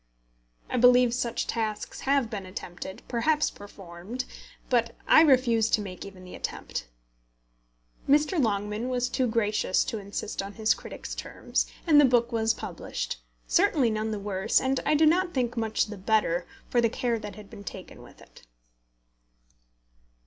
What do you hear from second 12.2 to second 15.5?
was published, certainly none the worse, and I do not